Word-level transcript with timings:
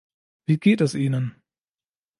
Wie 0.47 0.57
geht 0.57 0.81
es 0.81 0.95
Ihnen? 0.95 1.35